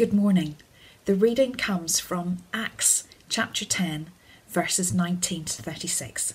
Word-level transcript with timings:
Good 0.00 0.14
morning. 0.14 0.56
The 1.04 1.14
reading 1.14 1.52
comes 1.56 2.00
from 2.00 2.38
Acts 2.54 3.06
chapter 3.28 3.66
10, 3.66 4.06
verses 4.48 4.94
19 4.94 5.44
to 5.44 5.62
36. 5.62 6.32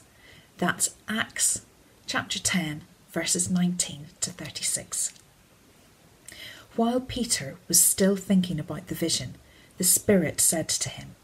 That's 0.60 0.94
Acts 1.10 1.66
chapter 2.06 2.38
10, 2.38 2.84
verses 3.12 3.50
19 3.50 4.06
to 4.22 4.30
36. 4.30 5.14
While 6.76 7.02
Peter 7.02 7.56
was 7.68 7.82
still 7.82 8.16
thinking 8.16 8.60
about 8.60 8.86
the 8.86 8.94
vision, 8.94 9.34
the 9.80 9.84
Spirit 9.84 10.40
said 10.40 10.70
to 10.70 10.90
him, 10.90 11.16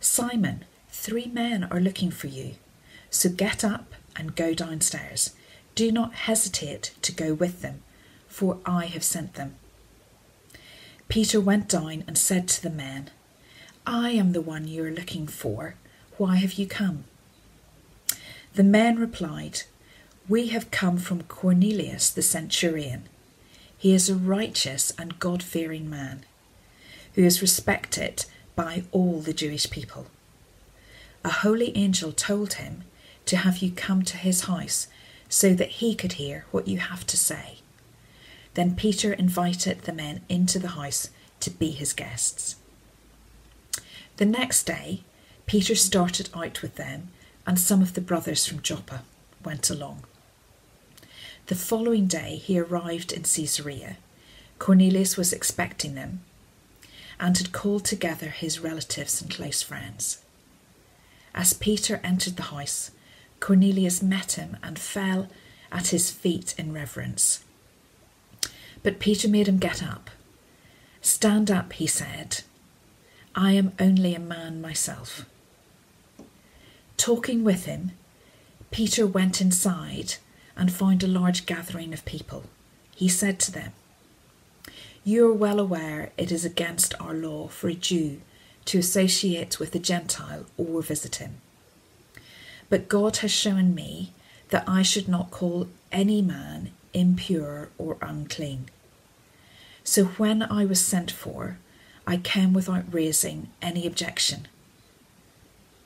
Simon, 0.00 0.64
three 0.88 1.26
men 1.26 1.64
are 1.64 1.80
looking 1.80 2.10
for 2.10 2.28
you. 2.28 2.54
So 3.10 3.28
get 3.28 3.62
up 3.62 3.92
and 4.16 4.34
go 4.34 4.54
downstairs. 4.54 5.34
Do 5.74 5.92
not 5.92 6.14
hesitate 6.14 6.92
to 7.02 7.12
go 7.12 7.34
with 7.34 7.60
them, 7.60 7.82
for 8.26 8.56
I 8.64 8.86
have 8.86 9.04
sent 9.04 9.34
them. 9.34 9.56
Peter 11.14 11.40
went 11.40 11.68
down 11.68 12.02
and 12.08 12.18
said 12.18 12.48
to 12.48 12.60
the 12.60 12.68
men, 12.68 13.08
I 13.86 14.10
am 14.10 14.32
the 14.32 14.40
one 14.40 14.66
you 14.66 14.84
are 14.84 14.90
looking 14.90 15.28
for. 15.28 15.76
Why 16.16 16.34
have 16.34 16.54
you 16.54 16.66
come? 16.66 17.04
The 18.54 18.64
men 18.64 18.98
replied, 18.98 19.62
We 20.28 20.48
have 20.48 20.72
come 20.72 20.98
from 20.98 21.22
Cornelius 21.22 22.10
the 22.10 22.20
centurion. 22.20 23.04
He 23.78 23.94
is 23.94 24.10
a 24.10 24.16
righteous 24.16 24.92
and 24.98 25.20
God 25.20 25.40
fearing 25.40 25.88
man, 25.88 26.24
who 27.14 27.22
is 27.22 27.40
respected 27.40 28.24
by 28.56 28.82
all 28.90 29.20
the 29.20 29.32
Jewish 29.32 29.70
people. 29.70 30.08
A 31.24 31.30
holy 31.30 31.76
angel 31.76 32.10
told 32.10 32.54
him 32.54 32.82
to 33.26 33.36
have 33.36 33.58
you 33.58 33.70
come 33.70 34.02
to 34.02 34.16
his 34.16 34.46
house 34.46 34.88
so 35.28 35.54
that 35.54 35.78
he 35.78 35.94
could 35.94 36.14
hear 36.14 36.46
what 36.50 36.66
you 36.66 36.78
have 36.78 37.06
to 37.06 37.16
say. 37.16 37.58
Then 38.54 38.76
Peter 38.76 39.12
invited 39.12 39.82
the 39.82 39.92
men 39.92 40.20
into 40.28 40.58
the 40.58 40.68
house 40.68 41.10
to 41.40 41.50
be 41.50 41.70
his 41.70 41.92
guests. 41.92 42.56
The 44.16 44.24
next 44.24 44.64
day, 44.64 45.02
Peter 45.46 45.74
started 45.74 46.30
out 46.34 46.62
with 46.62 46.76
them, 46.76 47.08
and 47.46 47.58
some 47.58 47.82
of 47.82 47.94
the 47.94 48.00
brothers 48.00 48.46
from 48.46 48.62
Joppa 48.62 49.02
went 49.44 49.68
along. 49.68 50.04
The 51.46 51.54
following 51.54 52.06
day, 52.06 52.36
he 52.36 52.58
arrived 52.58 53.12
in 53.12 53.24
Caesarea. 53.24 53.98
Cornelius 54.58 55.16
was 55.16 55.32
expecting 55.32 55.94
them 55.94 56.20
and 57.20 57.36
had 57.36 57.52
called 57.52 57.84
together 57.84 58.30
his 58.30 58.60
relatives 58.60 59.20
and 59.20 59.30
close 59.30 59.62
friends. 59.62 60.22
As 61.34 61.52
Peter 61.52 62.00
entered 62.02 62.36
the 62.36 62.44
house, 62.44 62.92
Cornelius 63.40 64.02
met 64.02 64.32
him 64.32 64.56
and 64.62 64.78
fell 64.78 65.28
at 65.70 65.88
his 65.88 66.10
feet 66.10 66.54
in 66.56 66.72
reverence. 66.72 67.44
But 68.84 69.00
Peter 69.00 69.26
made 69.26 69.48
him 69.48 69.58
get 69.58 69.82
up. 69.82 70.10
Stand 71.00 71.50
up, 71.50 71.72
he 71.72 71.86
said. 71.88 72.42
I 73.34 73.52
am 73.52 73.72
only 73.80 74.14
a 74.14 74.20
man 74.20 74.60
myself. 74.60 75.26
Talking 76.96 77.42
with 77.42 77.64
him, 77.64 77.92
Peter 78.70 79.06
went 79.06 79.40
inside 79.40 80.14
and 80.56 80.72
found 80.72 81.02
a 81.02 81.08
large 81.08 81.46
gathering 81.46 81.92
of 81.92 82.04
people. 82.04 82.44
He 82.94 83.08
said 83.08 83.40
to 83.40 83.52
them, 83.52 83.72
You 85.02 85.28
are 85.28 85.34
well 85.34 85.58
aware 85.58 86.12
it 86.16 86.30
is 86.30 86.44
against 86.44 86.94
our 87.00 87.14
law 87.14 87.48
for 87.48 87.68
a 87.68 87.74
Jew 87.74 88.20
to 88.66 88.78
associate 88.78 89.58
with 89.58 89.74
a 89.74 89.78
Gentile 89.78 90.46
or 90.56 90.82
visit 90.82 91.16
him. 91.16 91.38
But 92.68 92.88
God 92.88 93.18
has 93.18 93.30
shown 93.30 93.74
me 93.74 94.12
that 94.50 94.64
I 94.68 94.82
should 94.82 95.08
not 95.08 95.30
call 95.30 95.68
any 95.90 96.22
man 96.22 96.72
impure 96.94 97.70
or 97.76 97.98
unclean. 98.00 98.70
So 99.82 100.04
when 100.04 100.42
I 100.42 100.64
was 100.64 100.80
sent 100.80 101.10
for, 101.10 101.58
I 102.06 102.16
came 102.16 102.52
without 102.52 102.92
raising 102.92 103.50
any 103.60 103.86
objection. 103.86 104.48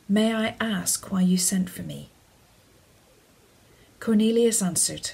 May 0.09 0.35
I 0.35 0.57
ask 0.61 1.11
why 1.11 1.23
you 1.23 1.37
sent 1.37 1.69
for 1.69 1.83
me? 1.83 2.11
Cornelius 4.01 4.63
answered, 4.63 5.11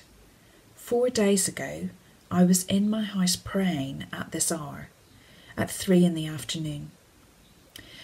Four 0.76 1.08
days 1.08 1.48
ago 1.48 1.88
I 2.30 2.44
was 2.44 2.64
in 2.64 2.90
my 2.90 3.02
house 3.02 3.36
praying 3.36 4.04
at 4.12 4.32
this 4.32 4.52
hour, 4.52 4.88
at 5.56 5.70
three 5.70 6.04
in 6.04 6.14
the 6.14 6.26
afternoon. 6.26 6.90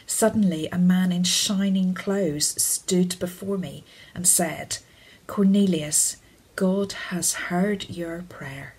Suddenly 0.06 0.68
a 0.72 0.78
man 0.78 1.12
in 1.12 1.24
shining 1.24 1.94
clothes 1.94 2.60
stood 2.60 3.18
before 3.18 3.58
me 3.58 3.84
and 4.14 4.26
said, 4.26 4.78
Cornelius, 5.26 6.16
God 6.56 6.92
has 6.92 7.34
heard 7.34 7.88
your 7.88 8.22
prayer 8.28 8.74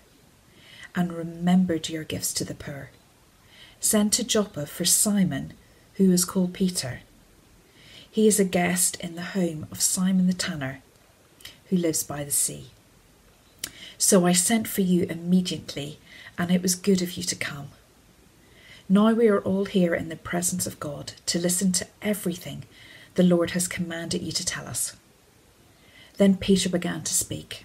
and 0.94 1.12
remembered 1.12 1.88
your 1.88 2.04
gifts 2.04 2.32
to 2.34 2.44
the 2.44 2.54
poor. 2.54 2.90
Send 3.80 4.12
to 4.12 4.24
Joppa 4.24 4.66
for 4.66 4.84
Simon, 4.84 5.54
who 5.94 6.12
is 6.12 6.24
called 6.24 6.54
Peter. 6.54 7.00
He 8.08 8.28
is 8.28 8.38
a 8.38 8.44
guest 8.44 8.96
in 9.00 9.14
the 9.16 9.22
home 9.22 9.66
of 9.72 9.80
Simon 9.80 10.26
the 10.26 10.32
tanner, 10.32 10.82
who 11.70 11.76
lives 11.76 12.02
by 12.02 12.22
the 12.22 12.30
sea. 12.30 12.66
So 13.98 14.26
I 14.26 14.32
sent 14.32 14.68
for 14.68 14.82
you 14.82 15.04
immediately, 15.04 15.98
and 16.38 16.50
it 16.50 16.62
was 16.62 16.74
good 16.74 17.02
of 17.02 17.16
you 17.16 17.22
to 17.24 17.36
come. 17.36 17.70
Now 18.88 19.12
we 19.12 19.28
are 19.28 19.40
all 19.40 19.64
here 19.64 19.94
in 19.94 20.08
the 20.08 20.16
presence 20.16 20.66
of 20.66 20.78
God 20.78 21.14
to 21.26 21.38
listen 21.38 21.72
to 21.72 21.86
everything 22.02 22.64
the 23.14 23.22
Lord 23.22 23.52
has 23.52 23.66
commanded 23.66 24.22
you 24.22 24.32
to 24.32 24.44
tell 24.44 24.66
us. 24.66 24.96
Then 26.18 26.36
Peter 26.36 26.68
began 26.68 27.02
to 27.02 27.14
speak. 27.14 27.64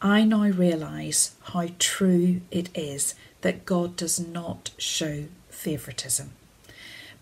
I 0.00 0.22
now 0.22 0.44
realize 0.44 1.34
how 1.42 1.68
true 1.78 2.42
it 2.50 2.68
is 2.74 3.14
that 3.40 3.66
God 3.66 3.96
does 3.96 4.20
not 4.20 4.70
show 4.78 5.24
favoritism, 5.50 6.32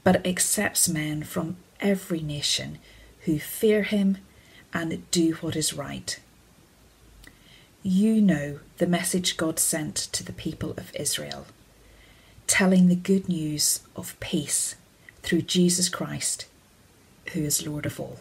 but 0.05 0.27
accepts 0.27 0.89
men 0.89 1.23
from 1.23 1.57
every 1.81 2.21
nation 2.21 2.79
who 3.21 3.39
fear 3.39 3.83
him 3.83 4.19
and 4.75 5.11
do 5.11 5.33
what 5.41 5.57
is 5.57 5.73
right. 5.73 6.21
You 7.83 8.21
know 8.21 8.61
the 8.77 8.87
message 8.87 9.37
God 9.39 9.59
sent 9.59 9.97
to 9.97 10.23
the 10.23 10.33
people 10.33 10.73
of 10.73 10.95
Israel, 10.95 11.47
telling 12.47 12.89
the 12.89 12.95
good 12.95 13.29
news 13.29 13.81
of 13.95 14.19
peace 14.21 14.75
through 15.23 15.43
Jesus 15.43 15.89
Christ, 15.89 16.47
who 17.33 17.41
is 17.41 17.67
Lord 17.67 17.87
of 17.87 17.99
all. 17.99 18.21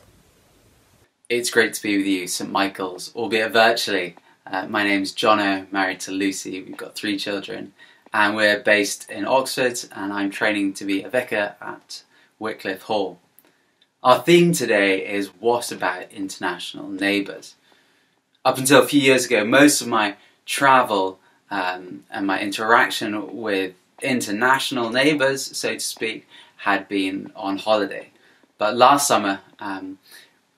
It's 1.27 1.49
great 1.49 1.73
to 1.73 1.81
be 1.81 1.97
with 1.97 2.05
you, 2.05 2.27
St. 2.27 2.51
Michael's, 2.51 3.11
albeit 3.15 3.51
virtually. 3.51 4.15
Uh, 4.45 4.67
my 4.67 4.83
name's 4.83 5.11
Jono, 5.11 5.65
married 5.71 5.99
to 6.01 6.11
Lucy. 6.11 6.61
We've 6.61 6.77
got 6.77 6.93
three 6.93 7.17
children, 7.17 7.73
and 8.13 8.35
we're 8.35 8.59
based 8.59 9.09
in 9.09 9.25
Oxford. 9.25 9.79
And 9.95 10.13
I'm 10.13 10.29
training 10.29 10.73
to 10.75 10.85
be 10.85 11.01
a 11.01 11.09
vicar 11.09 11.55
at 11.59 12.03
Wycliffe 12.37 12.83
Hall. 12.83 13.17
Our 14.03 14.21
theme 14.21 14.53
today 14.53 15.03
is 15.03 15.29
what 15.39 15.71
about 15.71 16.11
international 16.11 16.89
neighbours? 16.89 17.55
Up 18.43 18.59
until 18.59 18.83
a 18.83 18.87
few 18.87 19.01
years 19.01 19.25
ago, 19.25 19.43
most 19.43 19.81
of 19.81 19.87
my 19.87 20.17
travel 20.45 21.17
um, 21.49 22.03
and 22.11 22.27
my 22.27 22.39
interaction 22.39 23.35
with 23.35 23.73
international 24.03 24.91
neighbours, 24.91 25.57
so 25.57 25.73
to 25.73 25.79
speak, 25.79 26.27
had 26.57 26.87
been 26.87 27.31
on 27.35 27.57
holiday. 27.57 28.11
But 28.59 28.77
last 28.77 29.07
summer, 29.07 29.41
um, 29.59 29.97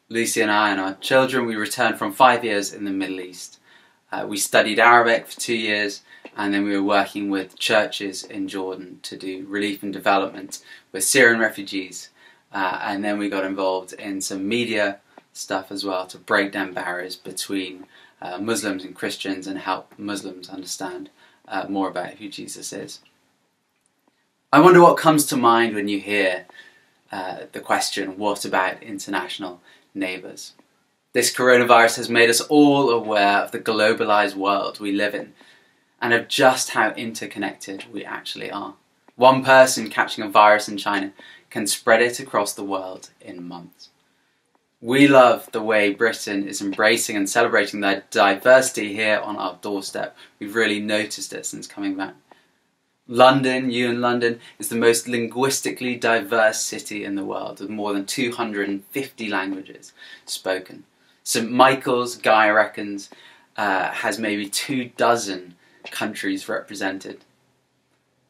Lucy 0.09 0.39
and 0.39 0.49
I 0.49 0.71
and 0.71 0.79
our 0.79 0.93
children, 0.95 1.45
we 1.45 1.57
returned 1.57 1.99
from 1.99 2.13
five 2.13 2.45
years 2.45 2.73
in 2.73 2.85
the 2.85 2.91
Middle 2.91 3.19
East. 3.19 3.59
Uh, 4.09 4.25
we 4.25 4.37
studied 4.37 4.79
Arabic 4.79 5.27
for 5.27 5.37
two 5.37 5.55
years, 5.57 6.01
and 6.37 6.53
then 6.53 6.63
we 6.63 6.73
were 6.73 6.83
working 6.83 7.29
with 7.29 7.59
churches 7.59 8.23
in 8.23 8.47
Jordan 8.47 8.99
to 9.03 9.17
do 9.17 9.45
relief 9.49 9.83
and 9.83 9.91
development 9.91 10.63
with 10.93 11.03
Syrian 11.03 11.41
refugees. 11.41 12.09
Uh, 12.53 12.79
and 12.83 13.03
then 13.03 13.17
we 13.17 13.27
got 13.27 13.43
involved 13.43 13.91
in 13.93 14.21
some 14.21 14.47
media 14.47 14.99
stuff 15.33 15.73
as 15.73 15.83
well 15.83 16.07
to 16.07 16.17
break 16.17 16.53
down 16.53 16.73
barriers 16.73 17.17
between 17.17 17.85
uh, 18.21 18.37
Muslims 18.37 18.85
and 18.85 18.95
Christians 18.95 19.45
and 19.45 19.57
help 19.57 19.93
Muslims 19.97 20.47
understand 20.47 21.09
uh, 21.49 21.65
more 21.67 21.89
about 21.89 22.13
who 22.13 22.29
Jesus 22.29 22.71
is. 22.71 23.01
I 24.53 24.61
wonder 24.61 24.81
what 24.81 24.95
comes 24.95 25.25
to 25.25 25.35
mind 25.35 25.75
when 25.75 25.89
you 25.89 25.99
hear 25.99 26.45
uh, 27.11 27.39
the 27.51 27.59
question, 27.59 28.17
what 28.17 28.45
about 28.45 28.81
international 28.81 29.59
neighbours? 29.97 30.53
This 31.13 31.33
coronavirus 31.33 31.97
has 31.97 32.09
made 32.09 32.29
us 32.29 32.41
all 32.41 32.89
aware 32.89 33.39
of 33.39 33.51
the 33.51 33.59
globalized 33.59 34.35
world 34.35 34.79
we 34.79 34.91
live 34.91 35.15
in 35.15 35.33
and 36.01 36.13
of 36.13 36.27
just 36.27 36.71
how 36.71 36.91
interconnected 36.91 37.85
we 37.91 38.05
actually 38.05 38.51
are. 38.51 38.75
One 39.15 39.43
person 39.43 39.89
catching 39.89 40.23
a 40.23 40.29
virus 40.29 40.67
in 40.67 40.77
China 40.77 41.11
can 41.49 41.65
spread 41.65 42.01
it 42.01 42.19
across 42.19 42.53
the 42.53 42.63
world 42.63 43.09
in 43.19 43.47
months. 43.47 43.89
We 44.79 45.07
love 45.07 45.49
the 45.51 45.61
way 45.63 45.91
Britain 45.91 46.47
is 46.47 46.61
embracing 46.61 47.15
and 47.15 47.27
celebrating 47.27 47.79
their 47.79 48.03
diversity 48.11 48.93
here 48.93 49.19
on 49.23 49.37
our 49.37 49.57
doorstep. 49.59 50.15
We've 50.37 50.53
really 50.53 50.79
noticed 50.79 51.33
it 51.33 51.47
since 51.47 51.65
coming 51.65 51.95
back. 51.95 52.13
London, 53.07 53.71
you 53.71 53.89
in 53.89 54.01
London, 54.01 54.39
is 54.59 54.69
the 54.69 54.75
most 54.75 55.07
linguistically 55.07 55.95
diverse 55.95 56.59
city 56.61 57.05
in 57.05 57.15
the 57.15 57.23
world 57.23 57.59
with 57.59 57.69
more 57.69 57.93
than 57.93 58.05
250 58.05 59.29
languages 59.29 59.93
spoken. 60.25 60.83
St. 61.23 61.49
Michael's, 61.49 62.17
Guy 62.17 62.49
reckons, 62.49 63.09
uh, 63.55 63.91
has 63.91 64.19
maybe 64.19 64.49
two 64.49 64.91
dozen 64.97 65.55
countries 65.89 66.49
represented. 66.49 67.23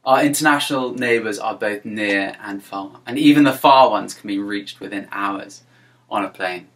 Our 0.06 0.24
international 0.24 0.94
neighbours 0.94 1.38
are 1.40 1.56
both 1.56 1.84
near 1.84 2.36
and 2.42 2.64
far, 2.64 3.02
and 3.06 3.18
even 3.18 3.44
the 3.44 3.54
far 3.54 3.90
ones 3.90 4.14
can 4.14 4.28
be 4.28 4.40
reached 4.40 4.80
within 4.80 5.08
hours 5.12 5.64
on 6.10 6.24
a 6.24 6.30
plane. 6.30 6.68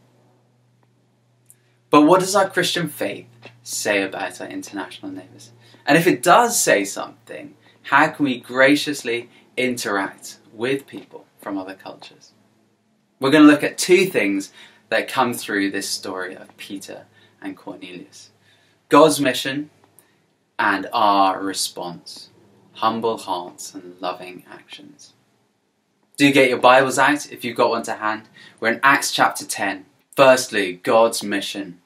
But 1.89 2.01
what 2.01 2.19
does 2.19 2.35
our 2.35 2.49
Christian 2.49 2.87
faith 2.87 3.27
say 3.63 4.01
about 4.01 4.41
our 4.41 4.47
international 4.47 5.11
neighbours? 5.11 5.51
And 5.85 5.97
if 5.97 6.07
it 6.07 6.23
does 6.23 6.59
say 6.59 6.83
something, 6.83 7.55
how 7.91 8.07
can 8.07 8.23
we 8.23 8.39
graciously 8.39 9.29
interact 9.57 10.37
with 10.53 10.87
people 10.87 11.25
from 11.41 11.57
other 11.57 11.73
cultures? 11.73 12.31
We're 13.19 13.31
going 13.31 13.43
to 13.43 13.51
look 13.51 13.65
at 13.65 13.77
two 13.77 14.05
things 14.05 14.53
that 14.87 15.09
come 15.09 15.33
through 15.33 15.71
this 15.71 15.89
story 15.89 16.33
of 16.33 16.55
Peter 16.55 17.03
and 17.41 17.57
Cornelius 17.57 18.29
God's 18.87 19.19
mission 19.19 19.71
and 20.57 20.87
our 20.93 21.43
response 21.43 22.29
humble 22.75 23.17
hearts 23.17 23.75
and 23.75 23.99
loving 23.99 24.45
actions. 24.49 25.11
Do 26.15 26.31
get 26.31 26.49
your 26.49 26.59
Bibles 26.59 26.97
out 26.97 27.29
if 27.29 27.43
you've 27.43 27.57
got 27.57 27.71
one 27.71 27.83
to 27.83 27.95
hand. 27.95 28.29
We're 28.61 28.71
in 28.71 28.79
Acts 28.83 29.11
chapter 29.11 29.45
10. 29.45 29.85
Firstly, 30.15 30.79
God's 30.81 31.23
mission. 31.23 31.81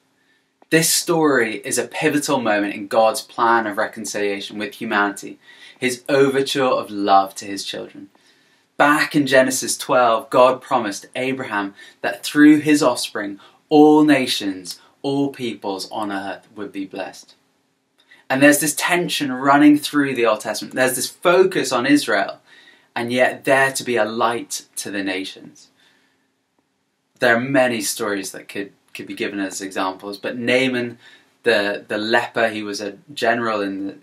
This 0.70 0.88
story 0.88 1.56
is 1.56 1.78
a 1.78 1.88
pivotal 1.88 2.40
moment 2.40 2.74
in 2.74 2.86
God's 2.86 3.22
plan 3.22 3.66
of 3.66 3.76
reconciliation 3.76 4.58
with 4.58 4.74
humanity, 4.74 5.38
his 5.78 6.04
overture 6.08 6.64
of 6.64 6.90
love 6.90 7.34
to 7.36 7.44
his 7.44 7.64
children. 7.64 8.10
Back 8.76 9.16
in 9.16 9.26
Genesis 9.26 9.76
12, 9.78 10.28
God 10.28 10.60
promised 10.60 11.06
Abraham 11.16 11.74
that 12.02 12.22
through 12.22 12.60
his 12.60 12.82
offspring, 12.82 13.40
all 13.68 14.04
nations, 14.04 14.80
all 15.02 15.30
peoples 15.30 15.90
on 15.90 16.12
earth 16.12 16.46
would 16.54 16.72
be 16.72 16.84
blessed. 16.84 17.34
And 18.28 18.42
there's 18.42 18.60
this 18.60 18.74
tension 18.74 19.32
running 19.32 19.78
through 19.78 20.14
the 20.14 20.26
Old 20.26 20.40
Testament. 20.40 20.74
There's 20.74 20.96
this 20.96 21.08
focus 21.08 21.72
on 21.72 21.86
Israel, 21.86 22.40
and 22.94 23.12
yet 23.12 23.44
there 23.44 23.72
to 23.72 23.84
be 23.84 23.96
a 23.96 24.04
light 24.04 24.66
to 24.76 24.90
the 24.90 25.04
nations. 25.04 25.68
There 27.18 27.34
are 27.36 27.40
many 27.40 27.80
stories 27.80 28.32
that 28.32 28.48
could, 28.48 28.72
could 28.94 29.06
be 29.06 29.14
given 29.14 29.40
as 29.40 29.60
examples, 29.60 30.18
but 30.18 30.36
Naaman, 30.36 30.98
the, 31.44 31.84
the 31.86 31.98
leper, 31.98 32.48
he 32.48 32.62
was 32.62 32.80
a 32.80 32.98
general 33.14 33.62
in 33.62 33.86
the, 33.86 33.96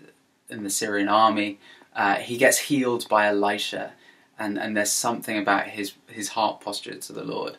in 0.54 0.64
the 0.64 0.70
Syrian 0.70 1.08
army, 1.08 1.58
uh, 1.94 2.16
he 2.16 2.36
gets 2.36 2.58
healed 2.58 3.08
by 3.08 3.26
Elisha, 3.26 3.92
and, 4.38 4.58
and 4.58 4.76
there's 4.76 4.90
something 4.90 5.38
about 5.38 5.68
his, 5.68 5.94
his 6.08 6.30
heart 6.30 6.60
posture 6.60 6.94
to 6.94 7.12
the 7.12 7.24
Lord. 7.24 7.56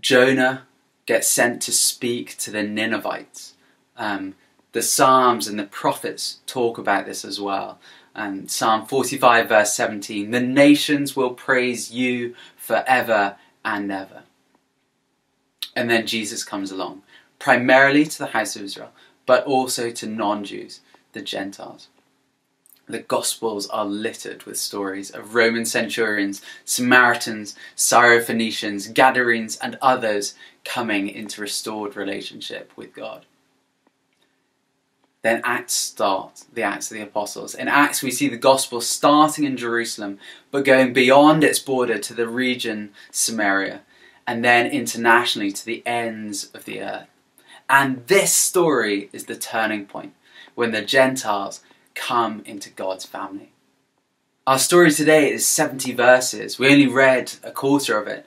Jonah 0.00 0.66
gets 1.06 1.28
sent 1.28 1.62
to 1.62 1.72
speak 1.72 2.36
to 2.38 2.50
the 2.50 2.62
Ninevites. 2.62 3.54
Um, 3.96 4.34
the 4.72 4.82
Psalms 4.82 5.48
and 5.48 5.58
the 5.58 5.64
prophets 5.64 6.40
talk 6.46 6.78
about 6.78 7.06
this 7.06 7.24
as 7.24 7.40
well. 7.40 7.78
And 8.14 8.50
Psalm 8.50 8.86
45, 8.86 9.48
verse 9.48 9.72
17 9.74 10.30
The 10.30 10.40
nations 10.40 11.16
will 11.16 11.30
praise 11.30 11.90
you 11.90 12.34
forever 12.56 13.36
and 13.64 13.90
ever. 13.90 14.22
And 15.74 15.88
then 15.88 16.06
Jesus 16.06 16.44
comes 16.44 16.70
along, 16.70 17.02
primarily 17.38 18.04
to 18.04 18.18
the 18.18 18.26
house 18.26 18.56
of 18.56 18.62
Israel, 18.62 18.90
but 19.26 19.44
also 19.44 19.90
to 19.90 20.06
non 20.06 20.44
Jews, 20.44 20.80
the 21.18 21.24
Gentiles. 21.24 21.88
The 22.86 23.00
Gospels 23.00 23.68
are 23.68 23.84
littered 23.84 24.44
with 24.44 24.56
stories 24.56 25.10
of 25.10 25.34
Roman 25.34 25.66
centurions, 25.66 26.40
Samaritans, 26.64 27.54
Syrophoenicians, 27.76 28.94
Gadarenes, 28.94 29.58
and 29.60 29.76
others 29.82 30.34
coming 30.64 31.08
into 31.08 31.42
restored 31.42 31.96
relationship 31.96 32.72
with 32.76 32.94
God 32.94 33.26
then 35.22 35.40
Acts 35.44 35.74
start, 35.74 36.44
the 36.52 36.62
Acts 36.62 36.90
of 36.90 36.96
the 36.96 37.02
Apostles. 37.02 37.54
In 37.54 37.68
Acts, 37.68 38.02
we 38.02 38.10
see 38.10 38.28
the 38.28 38.36
gospel 38.36 38.80
starting 38.80 39.44
in 39.44 39.56
Jerusalem, 39.56 40.18
but 40.50 40.64
going 40.64 40.92
beyond 40.92 41.42
its 41.42 41.58
border 41.58 41.98
to 41.98 42.14
the 42.14 42.28
region 42.28 42.90
Samaria, 43.10 43.82
and 44.26 44.44
then 44.44 44.66
internationally 44.66 45.50
to 45.52 45.66
the 45.66 45.82
ends 45.84 46.50
of 46.54 46.64
the 46.64 46.80
earth. 46.80 47.08
And 47.68 48.06
this 48.06 48.32
story 48.32 49.10
is 49.12 49.24
the 49.24 49.36
turning 49.36 49.86
point 49.86 50.14
when 50.58 50.72
the 50.72 50.82
Gentiles 50.82 51.60
come 51.94 52.42
into 52.44 52.68
God's 52.68 53.06
family. 53.06 53.52
Our 54.44 54.58
story 54.58 54.90
today 54.90 55.30
is 55.30 55.46
70 55.46 55.92
verses. 55.92 56.58
We 56.58 56.72
only 56.72 56.88
read 56.88 57.34
a 57.44 57.52
quarter 57.52 57.96
of 57.96 58.08
it, 58.08 58.26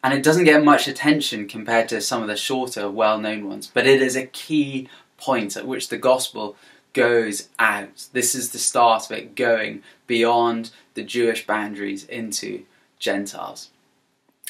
and 0.00 0.14
it 0.14 0.22
doesn't 0.22 0.44
get 0.44 0.62
much 0.62 0.86
attention 0.86 1.48
compared 1.48 1.88
to 1.88 2.00
some 2.00 2.22
of 2.22 2.28
the 2.28 2.36
shorter, 2.36 2.88
well 2.88 3.18
known 3.18 3.48
ones, 3.48 3.66
but 3.66 3.88
it 3.88 4.00
is 4.00 4.14
a 4.14 4.26
key 4.26 4.88
point 5.16 5.56
at 5.56 5.66
which 5.66 5.88
the 5.88 5.98
gospel 5.98 6.54
goes 6.92 7.48
out. 7.58 8.06
This 8.12 8.36
is 8.36 8.50
the 8.50 8.58
start 8.58 9.06
of 9.06 9.18
it 9.18 9.34
going 9.34 9.82
beyond 10.06 10.70
the 10.94 11.02
Jewish 11.02 11.48
boundaries 11.48 12.04
into 12.04 12.64
Gentiles. 13.00 13.70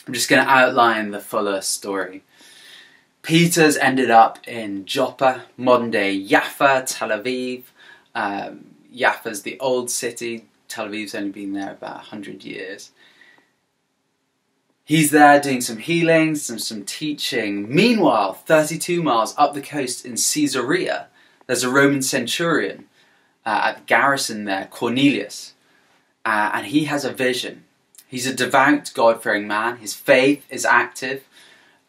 I'm 0.07 0.13
just 0.13 0.29
going 0.29 0.45
to 0.45 0.51
outline 0.51 1.13
the 1.13 1.21
fuller 1.21 1.63
story. 1.63 2.25
Peter's 3.23 3.77
ended 3.77 4.11
up 4.11 4.39
in 4.49 4.85
Joppa, 4.85 5.45
modern 5.57 5.91
day 5.91 6.23
Jaffa, 6.25 6.85
Tel 6.87 7.11
Aviv. 7.11 7.65
Um, 8.15 8.67
Jaffa's 8.95 9.43
the 9.43 9.59
old 9.61 9.91
city, 9.91 10.47
Tel 10.69 10.89
Aviv's 10.89 11.15
only 11.15 11.31
been 11.31 11.53
there 11.53 11.73
about 11.73 11.97
100 11.97 12.45
years. 12.45 12.91
He's 14.85 15.13
there 15.13 15.41
doing 15.41 15.61
some 15.61 15.79
healing, 15.79 16.35
some, 16.35 16.59
some 16.59 16.85
teaching. 16.85 17.73
Meanwhile, 17.73 18.35
32 18.35 19.03
miles 19.03 19.35
up 19.39 19.55
the 19.55 19.63
coast 19.63 20.05
in 20.05 20.17
Caesarea, 20.17 21.07
there's 21.47 21.63
a 21.63 21.71
Roman 21.71 22.03
centurion 22.03 22.87
uh, 23.47 23.61
at 23.65 23.77
the 23.77 23.83
garrison 23.85 24.45
there, 24.45 24.69
Cornelius, 24.71 25.55
uh, 26.25 26.51
and 26.55 26.67
he 26.67 26.85
has 26.85 27.05
a 27.05 27.13
vision. 27.13 27.65
He's 28.09 28.27
a 28.27 28.35
devout, 28.35 28.91
God 28.93 29.23
fearing 29.23 29.47
man. 29.47 29.79
His 29.79 29.95
faith 29.95 30.45
is 30.51 30.65
active. 30.65 31.25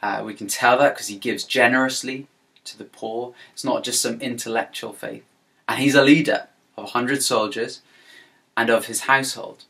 Uh, 0.03 0.21
we 0.21 0.33
can 0.33 0.47
tell 0.47 0.77
that 0.77 0.93
because 0.93 1.07
he 1.07 1.15
gives 1.15 1.45
generously 1.45 2.27
to 2.65 2.77
the 2.77 2.83
poor. 2.83 3.33
It's 3.53 3.63
not 3.63 3.85
just 3.85 4.01
some 4.01 4.19
intellectual 4.19 4.91
faith. 4.91 5.23
And 5.65 5.79
he's 5.79 5.95
a 5.95 6.03
leader 6.03 6.49
of 6.75 6.83
100 6.83 7.23
soldiers 7.23 7.79
and 8.57 8.69
of 8.69 8.87
his 8.87 9.01
household. 9.01 9.63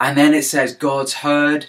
And 0.00 0.16
then 0.16 0.32
it 0.32 0.44
says, 0.44 0.74
God's 0.74 1.16
heard 1.16 1.66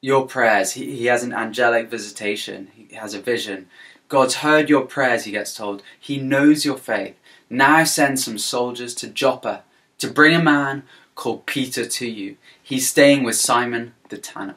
your 0.00 0.26
prayers. 0.26 0.72
He, 0.72 0.96
he 0.96 1.06
has 1.06 1.22
an 1.22 1.32
angelic 1.32 1.88
visitation, 1.88 2.72
he 2.74 2.96
has 2.96 3.14
a 3.14 3.20
vision. 3.20 3.68
God's 4.08 4.36
heard 4.36 4.68
your 4.68 4.86
prayers, 4.86 5.22
he 5.22 5.30
gets 5.30 5.54
told. 5.54 5.84
He 5.98 6.18
knows 6.18 6.64
your 6.64 6.78
faith. 6.78 7.14
Now 7.48 7.84
send 7.84 8.18
some 8.18 8.38
soldiers 8.38 8.92
to 8.96 9.06
Joppa 9.06 9.62
to 9.98 10.10
bring 10.10 10.34
a 10.34 10.42
man 10.42 10.82
called 11.14 11.46
Peter 11.46 11.86
to 11.86 12.10
you. 12.10 12.38
He's 12.60 12.88
staying 12.88 13.22
with 13.22 13.36
Simon 13.36 13.94
the 14.08 14.18
tanner. 14.18 14.56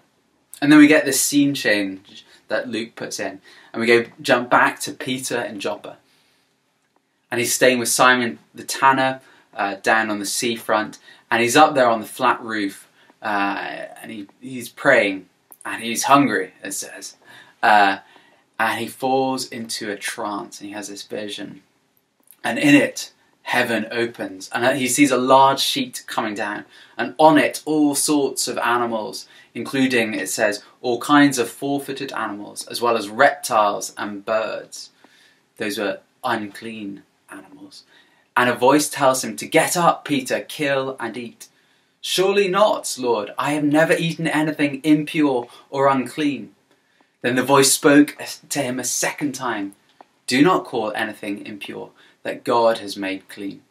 And 0.63 0.71
then 0.71 0.79
we 0.79 0.87
get 0.87 1.05
this 1.05 1.21
scene 1.21 1.53
change 1.53 2.25
that 2.47 2.69
Luke 2.69 2.95
puts 2.95 3.19
in. 3.19 3.41
And 3.71 3.81
we 3.81 3.85
go 3.85 4.05
jump 4.21 4.49
back 4.49 4.79
to 4.81 4.93
Peter 4.93 5.37
and 5.37 5.59
Joppa. 5.61 5.97
And 7.29 7.39
he's 7.39 7.53
staying 7.53 7.79
with 7.79 7.89
Simon 7.89 8.39
the 8.55 8.63
tanner 8.63 9.21
uh, 9.53 9.75
down 9.75 10.09
on 10.09 10.19
the 10.19 10.25
seafront 10.25 10.97
and 11.33 11.41
he's 11.41 11.55
up 11.55 11.73
there 11.73 11.89
on 11.89 11.99
the 11.99 12.05
flat 12.05 12.39
roof, 12.43 12.87
uh, 13.23 13.87
and 14.03 14.11
he, 14.11 14.27
he's 14.39 14.69
praying, 14.69 15.27
and 15.65 15.81
he's 15.81 16.03
hungry, 16.03 16.53
it 16.63 16.73
says. 16.73 17.15
Uh, 17.63 17.97
and 18.59 18.79
he 18.79 18.87
falls 18.87 19.47
into 19.47 19.89
a 19.89 19.95
trance, 19.95 20.61
and 20.61 20.69
he 20.69 20.75
has 20.75 20.89
this 20.89 21.01
vision. 21.01 21.63
And 22.43 22.59
in 22.59 22.75
it, 22.75 23.12
heaven 23.43 23.85
opens, 23.91 24.49
and 24.53 24.77
he 24.77 24.87
sees 24.87 25.11
a 25.11 25.17
large 25.17 25.59
sheet 25.59 26.03
coming 26.07 26.33
down, 26.33 26.65
and 26.97 27.13
on 27.17 27.37
it, 27.37 27.61
all 27.65 27.93
sorts 27.93 28.47
of 28.47 28.57
animals, 28.57 29.27
including, 29.53 30.13
it 30.13 30.29
says, 30.29 30.63
all 30.81 30.99
kinds 30.99 31.37
of 31.37 31.49
four 31.49 31.79
footed 31.79 32.11
animals, 32.13 32.65
as 32.67 32.81
well 32.81 32.97
as 32.97 33.09
reptiles 33.09 33.93
and 33.97 34.25
birds. 34.25 34.89
Those 35.57 35.77
were 35.77 35.99
unclean 36.23 37.03
animals. 37.29 37.83
And 38.35 38.49
a 38.49 38.55
voice 38.55 38.89
tells 38.89 39.23
him 39.23 39.35
to 39.37 39.45
get 39.45 39.77
up, 39.77 40.05
Peter, 40.05 40.41
kill 40.41 40.95
and 40.99 41.15
eat. 41.15 41.49
Surely 42.01 42.47
not, 42.47 42.95
Lord, 42.99 43.31
I 43.37 43.51
have 43.53 43.63
never 43.63 43.93
eaten 43.93 44.27
anything 44.27 44.81
impure 44.83 45.47
or 45.69 45.87
unclean. 45.87 46.55
Then 47.21 47.35
the 47.35 47.43
voice 47.43 47.71
spoke 47.71 48.17
to 48.49 48.61
him 48.61 48.79
a 48.79 48.83
second 48.83 49.33
time 49.33 49.75
Do 50.27 50.41
not 50.41 50.65
call 50.65 50.91
anything 50.93 51.45
impure 51.45 51.91
that 52.23 52.43
God 52.43 52.79
has 52.79 52.97
made 52.97 53.29
clean. 53.29 53.61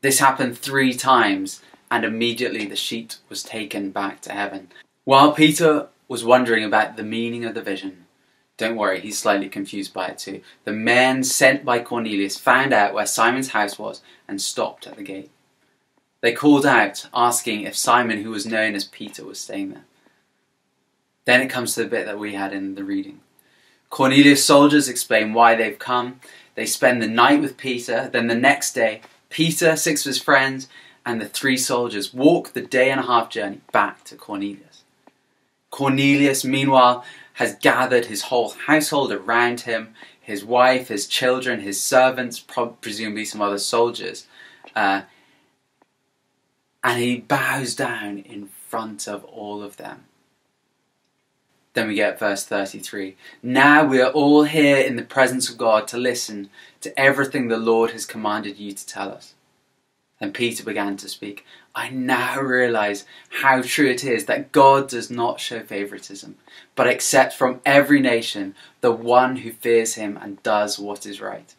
This 0.00 0.18
happened 0.18 0.58
three 0.58 0.94
times, 0.94 1.62
and 1.90 2.04
immediately 2.04 2.66
the 2.66 2.76
sheet 2.76 3.18
was 3.28 3.42
taken 3.42 3.90
back 3.90 4.20
to 4.22 4.32
heaven. 4.32 4.68
While 5.04 5.32
Peter 5.32 5.88
was 6.08 6.24
wondering 6.24 6.64
about 6.64 6.96
the 6.96 7.02
meaning 7.02 7.44
of 7.44 7.54
the 7.54 7.62
vision, 7.62 8.06
don't 8.56 8.76
worry, 8.76 9.00
he's 9.00 9.18
slightly 9.18 9.48
confused 9.48 9.94
by 9.94 10.08
it 10.08 10.18
too. 10.18 10.42
The 10.64 10.72
men 10.72 11.22
sent 11.24 11.64
by 11.64 11.80
Cornelius 11.80 12.38
found 12.38 12.72
out 12.72 12.94
where 12.94 13.06
Simon's 13.06 13.50
house 13.50 13.78
was 13.78 14.02
and 14.28 14.40
stopped 14.40 14.86
at 14.86 14.96
the 14.96 15.02
gate. 15.02 15.30
They 16.20 16.32
called 16.32 16.64
out, 16.64 17.08
asking 17.12 17.62
if 17.62 17.76
Simon, 17.76 18.22
who 18.22 18.30
was 18.30 18.46
known 18.46 18.74
as 18.74 18.84
Peter, 18.84 19.24
was 19.24 19.40
staying 19.40 19.70
there. 19.70 19.84
Then 21.24 21.40
it 21.40 21.48
comes 21.48 21.74
to 21.74 21.82
the 21.82 21.88
bit 21.88 22.06
that 22.06 22.18
we 22.18 22.34
had 22.34 22.52
in 22.52 22.74
the 22.76 22.84
reading. 22.84 23.20
Cornelius' 23.90 24.44
soldiers 24.44 24.88
explain 24.88 25.34
why 25.34 25.54
they've 25.54 25.78
come. 25.78 26.20
They 26.54 26.66
spend 26.66 27.02
the 27.02 27.08
night 27.08 27.40
with 27.40 27.56
Peter, 27.56 28.08
then 28.12 28.26
the 28.26 28.34
next 28.34 28.72
day 28.72 29.02
Peter, 29.30 29.76
six 29.76 30.04
of 30.04 30.10
his 30.10 30.20
friends, 30.20 30.68
and 31.06 31.20
the 31.20 31.28
three 31.28 31.56
soldiers 31.56 32.12
walk 32.12 32.52
the 32.52 32.60
day 32.60 32.90
and 32.90 33.00
a 33.00 33.04
half 33.04 33.30
journey 33.30 33.60
back 33.72 34.04
to 34.04 34.16
Cornelius. 34.16 34.84
Cornelius, 35.70 36.44
meanwhile, 36.44 37.04
has 37.34 37.56
gathered 37.56 38.06
his 38.06 38.22
whole 38.24 38.50
household 38.50 39.10
around 39.10 39.62
him 39.62 39.94
his 40.22 40.44
wife, 40.44 40.88
his 40.88 41.08
children, 41.08 41.60
his 41.60 41.82
servants, 41.82 42.38
presumably 42.38 43.24
some 43.24 43.42
other 43.42 43.58
soldiers. 43.58 44.28
Uh, 44.74 45.02
and 46.84 47.00
he 47.00 47.18
bows 47.18 47.74
down 47.74 48.18
in 48.18 48.46
front 48.46 49.08
of 49.08 49.24
all 49.24 49.62
of 49.62 49.76
them. 49.76 50.04
Then 51.74 51.88
we 51.88 51.94
get 51.94 52.18
verse 52.18 52.44
33. 52.44 53.16
Now 53.42 53.84
we 53.84 54.00
are 54.00 54.10
all 54.10 54.44
here 54.44 54.76
in 54.76 54.96
the 54.96 55.02
presence 55.02 55.48
of 55.48 55.56
God 55.56 55.88
to 55.88 55.96
listen 55.96 56.50
to 56.82 56.98
everything 56.98 57.48
the 57.48 57.56
Lord 57.56 57.92
has 57.92 58.04
commanded 58.04 58.58
you 58.58 58.72
to 58.72 58.86
tell 58.86 59.10
us. 59.10 59.34
And 60.20 60.34
Peter 60.34 60.62
began 60.62 60.96
to 60.98 61.08
speak. 61.08 61.44
I 61.74 61.88
now 61.88 62.40
realize 62.40 63.06
how 63.40 63.62
true 63.62 63.88
it 63.88 64.04
is 64.04 64.26
that 64.26 64.52
God 64.52 64.88
does 64.88 65.10
not 65.10 65.40
show 65.40 65.60
favoritism, 65.60 66.36
but 66.76 66.86
accepts 66.86 67.34
from 67.34 67.60
every 67.64 68.00
nation 68.00 68.54
the 68.82 68.92
one 68.92 69.36
who 69.36 69.50
fears 69.50 69.94
him 69.94 70.18
and 70.20 70.42
does 70.42 70.78
what 70.78 71.06
is 71.06 71.20
right. 71.20 71.54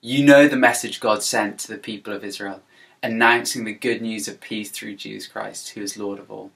You 0.00 0.24
know 0.24 0.46
the 0.46 0.56
message 0.56 1.00
God 1.00 1.22
sent 1.22 1.58
to 1.60 1.68
the 1.68 1.78
people 1.78 2.12
of 2.12 2.24
Israel, 2.24 2.62
announcing 3.02 3.64
the 3.64 3.72
good 3.72 4.02
news 4.02 4.28
of 4.28 4.40
peace 4.40 4.70
through 4.70 4.96
Jesus 4.96 5.28
Christ, 5.28 5.70
who 5.70 5.80
is 5.80 5.96
Lord 5.96 6.18
of 6.18 6.30
all. 6.30 6.50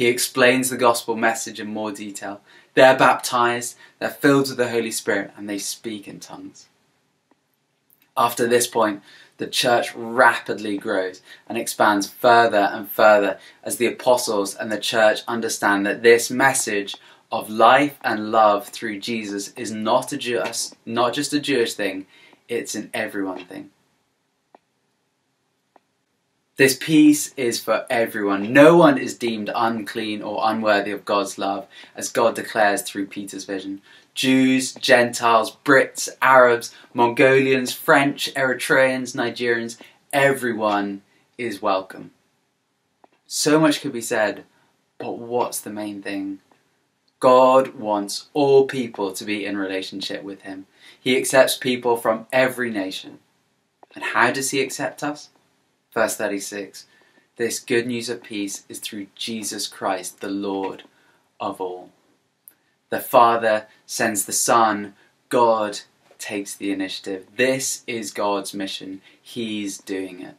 He 0.00 0.06
explains 0.06 0.70
the 0.70 0.78
gospel 0.78 1.14
message 1.14 1.60
in 1.60 1.74
more 1.74 1.92
detail. 1.92 2.40
They're 2.72 2.96
baptized, 2.96 3.76
they're 3.98 4.08
filled 4.08 4.48
with 4.48 4.56
the 4.56 4.70
Holy 4.70 4.92
Spirit, 4.92 5.30
and 5.36 5.46
they 5.46 5.58
speak 5.58 6.08
in 6.08 6.20
tongues. 6.20 6.68
After 8.16 8.46
this 8.46 8.66
point, 8.66 9.02
the 9.36 9.46
church 9.46 9.94
rapidly 9.94 10.78
grows 10.78 11.20
and 11.46 11.58
expands 11.58 12.08
further 12.08 12.70
and 12.72 12.90
further 12.90 13.38
as 13.62 13.76
the 13.76 13.88
apostles 13.88 14.54
and 14.54 14.72
the 14.72 14.80
church 14.80 15.20
understand 15.28 15.84
that 15.84 16.02
this 16.02 16.30
message 16.30 16.96
of 17.30 17.50
life 17.50 17.98
and 18.02 18.32
love 18.32 18.68
through 18.68 19.00
Jesus 19.00 19.52
is 19.52 19.70
not 19.70 20.14
a 20.14 20.16
just, 20.16 20.76
not 20.86 21.12
just 21.12 21.34
a 21.34 21.40
Jewish 21.40 21.74
thing, 21.74 22.06
it's 22.48 22.74
an 22.74 22.88
everyone 22.94 23.44
thing. 23.44 23.68
This 26.60 26.76
peace 26.76 27.32
is 27.38 27.58
for 27.58 27.86
everyone. 27.88 28.52
No 28.52 28.76
one 28.76 28.98
is 28.98 29.16
deemed 29.16 29.50
unclean 29.54 30.20
or 30.20 30.42
unworthy 30.44 30.90
of 30.90 31.06
God's 31.06 31.38
love, 31.38 31.66
as 31.96 32.12
God 32.12 32.34
declares 32.34 32.82
through 32.82 33.06
Peter's 33.06 33.46
vision. 33.46 33.80
Jews, 34.12 34.74
Gentiles, 34.74 35.56
Brits, 35.64 36.10
Arabs, 36.20 36.74
Mongolians, 36.92 37.72
French, 37.72 38.30
Eritreans, 38.34 39.16
Nigerians, 39.16 39.78
everyone 40.12 41.00
is 41.38 41.62
welcome. 41.62 42.10
So 43.26 43.58
much 43.58 43.80
could 43.80 43.94
be 43.94 44.02
said, 44.02 44.44
but 44.98 45.16
what's 45.16 45.60
the 45.60 45.70
main 45.70 46.02
thing? 46.02 46.40
God 47.20 47.74
wants 47.76 48.26
all 48.34 48.66
people 48.66 49.14
to 49.14 49.24
be 49.24 49.46
in 49.46 49.56
relationship 49.56 50.22
with 50.22 50.42
Him. 50.42 50.66
He 51.00 51.16
accepts 51.16 51.56
people 51.56 51.96
from 51.96 52.26
every 52.30 52.70
nation. 52.70 53.18
And 53.94 54.04
how 54.04 54.30
does 54.30 54.50
He 54.50 54.60
accept 54.60 55.02
us? 55.02 55.30
Verse 55.92 56.16
36 56.16 56.86
This 57.36 57.58
good 57.58 57.86
news 57.86 58.08
of 58.08 58.22
peace 58.22 58.64
is 58.68 58.78
through 58.78 59.08
Jesus 59.14 59.66
Christ, 59.66 60.20
the 60.20 60.28
Lord 60.28 60.84
of 61.38 61.60
all. 61.60 61.90
The 62.90 63.00
Father 63.00 63.66
sends 63.86 64.24
the 64.24 64.32
Son, 64.32 64.94
God 65.28 65.80
takes 66.18 66.54
the 66.54 66.72
initiative. 66.72 67.26
This 67.36 67.82
is 67.86 68.12
God's 68.12 68.52
mission. 68.52 69.00
He's 69.20 69.78
doing 69.78 70.20
it. 70.20 70.34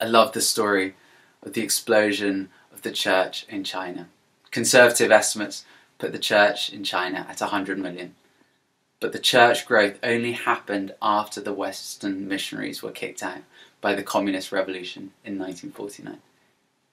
I 0.00 0.06
love 0.06 0.32
the 0.32 0.40
story 0.40 0.94
of 1.42 1.52
the 1.52 1.62
explosion 1.62 2.48
of 2.72 2.82
the 2.82 2.92
church 2.92 3.46
in 3.48 3.64
China. 3.64 4.08
Conservative 4.50 5.10
estimates 5.10 5.64
put 5.98 6.12
the 6.12 6.18
church 6.18 6.70
in 6.70 6.84
China 6.84 7.26
at 7.28 7.40
100 7.40 7.78
million. 7.78 8.14
But 9.00 9.12
the 9.12 9.18
church 9.18 9.66
growth 9.66 9.98
only 10.02 10.32
happened 10.32 10.94
after 11.02 11.40
the 11.40 11.52
Western 11.52 12.26
missionaries 12.26 12.82
were 12.82 12.90
kicked 12.90 13.22
out 13.22 13.42
by 13.80 13.94
the 13.94 14.02
Communist 14.02 14.52
Revolution 14.52 15.12
in 15.24 15.38
1949. 15.38 16.18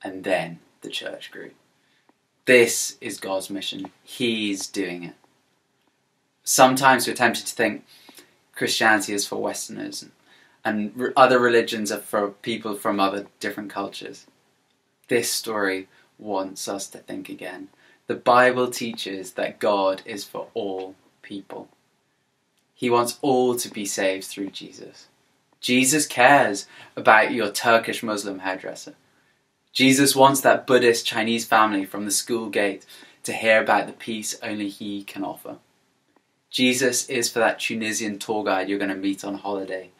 And 0.03 0.23
then 0.23 0.59
the 0.81 0.89
church 0.89 1.31
grew. 1.31 1.51
This 2.45 2.97
is 2.99 3.19
God's 3.19 3.49
mission. 3.49 3.89
He's 4.03 4.67
doing 4.67 5.03
it. 5.05 5.15
Sometimes 6.43 7.07
we're 7.07 7.13
tempted 7.13 7.45
to 7.47 7.55
think 7.55 7.85
Christianity 8.53 9.13
is 9.13 9.25
for 9.25 9.37
Westerners 9.37 10.05
and 10.65 11.13
other 11.15 11.39
religions 11.39 11.91
are 11.91 11.99
for 11.99 12.29
people 12.29 12.75
from 12.75 12.99
other 12.99 13.27
different 13.39 13.69
cultures. 13.69 14.25
This 15.07 15.31
story 15.31 15.87
wants 16.17 16.67
us 16.67 16.87
to 16.87 16.99
think 16.99 17.29
again. 17.29 17.69
The 18.07 18.15
Bible 18.15 18.69
teaches 18.69 19.33
that 19.33 19.59
God 19.59 20.01
is 20.05 20.23
for 20.23 20.47
all 20.53 20.95
people. 21.21 21.69
He 22.83 22.89
wants 22.89 23.17
all 23.21 23.55
to 23.55 23.69
be 23.69 23.85
saved 23.85 24.25
through 24.25 24.49
Jesus. 24.49 25.07
Jesus 25.61 26.05
cares 26.05 26.67
about 26.97 27.31
your 27.31 27.49
Turkish 27.49 28.03
Muslim 28.03 28.39
hairdresser. 28.39 28.95
Jesus 29.71 30.17
wants 30.17 30.41
that 30.41 30.67
Buddhist 30.67 31.05
Chinese 31.05 31.45
family 31.45 31.85
from 31.85 32.03
the 32.03 32.11
school 32.11 32.49
gate 32.49 32.85
to 33.23 33.31
hear 33.31 33.61
about 33.61 33.87
the 33.87 33.93
peace 33.93 34.37
only 34.43 34.67
He 34.67 35.01
can 35.01 35.23
offer. 35.23 35.59
Jesus 36.49 37.09
is 37.09 37.29
for 37.31 37.39
that 37.39 37.61
Tunisian 37.61 38.19
tour 38.19 38.43
guide 38.43 38.67
you're 38.67 38.79
going 38.79 38.89
to 38.89 38.97
meet 38.97 39.23
on 39.23 39.35
holiday. 39.35 39.91